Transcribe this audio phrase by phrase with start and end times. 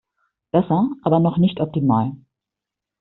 [0.51, 2.13] Besser, aber noch nicht optimal.